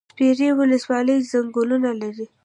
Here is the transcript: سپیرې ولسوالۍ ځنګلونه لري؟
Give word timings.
سپیرې 0.11 0.49
ولسوالۍ 0.59 1.17
ځنګلونه 1.31 1.89
لري؟ 2.01 2.25